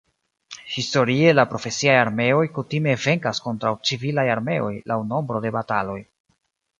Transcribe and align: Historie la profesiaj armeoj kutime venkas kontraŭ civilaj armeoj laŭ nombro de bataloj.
Historie 0.75 1.33
la 1.39 1.43
profesiaj 1.51 1.97
armeoj 2.05 2.41
kutime 2.57 2.95
venkas 3.03 3.41
kontraŭ 3.49 3.73
civilaj 3.91 4.23
armeoj 4.37 4.71
laŭ 4.93 4.97
nombro 5.15 5.43
de 5.49 5.53
bataloj. 5.57 5.99